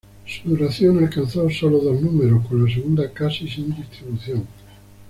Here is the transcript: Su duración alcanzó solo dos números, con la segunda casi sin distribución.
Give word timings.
Su 0.25 0.49
duración 0.49 0.97
alcanzó 0.97 1.47
solo 1.51 1.77
dos 1.77 2.01
números, 2.01 2.47
con 2.47 2.65
la 2.65 2.73
segunda 2.73 3.11
casi 3.13 3.47
sin 3.47 3.69
distribución. 3.75 4.47